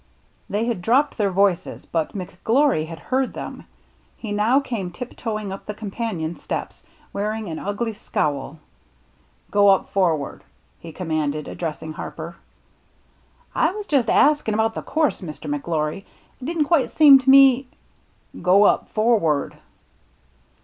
They 0.49 0.65
had 0.65 0.81
dropped 0.81 1.15
their 1.19 1.29
voices, 1.29 1.85
but 1.85 2.15
Mc 2.15 2.43
Glory 2.43 2.85
had 2.85 2.97
heard 2.97 3.33
them. 3.33 3.65
He 4.17 4.31
now 4.31 4.59
came 4.59 4.89
tip 4.89 5.15
toeing 5.15 5.51
up 5.53 5.67
the 5.67 5.75
companion 5.75 6.37
steps, 6.37 6.81
wearing 7.13 7.47
an 7.49 7.59
ugly 7.59 7.93
scowl." 7.93 8.57
Go 9.51 9.69
up 9.69 9.91
forward," 9.91 10.43
he 10.79 10.91
commanded, 10.91 11.47
addressing 11.47 11.93
Harper." 11.93 12.35
I 13.69 13.73
was 13.73 13.85
just 13.85 14.09
askin* 14.09 14.55
about 14.55 14.73
the 14.73 14.81
course, 14.81 15.21
Mr. 15.21 15.47
McGlory. 15.47 15.99
It 15.99 16.45
didn't 16.45 16.65
quite 16.65 16.89
seem 16.89 17.19
to 17.19 17.29
me 17.29 17.67
—"Go 18.41 18.63
up 18.63 18.89
forward 18.89 19.55